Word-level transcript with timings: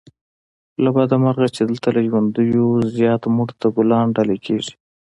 له 0.83 0.89
بده 0.95 1.15
مرغه 1.23 1.47
چې 1.55 1.61
دلته 1.69 1.87
له 1.95 2.01
ژوندیو 2.07 2.65
زيات 2.97 3.23
مړو 3.35 3.55
ته 3.61 3.67
ګلان 3.77 4.07
ډالې 4.15 4.37
کېږي 4.45 4.73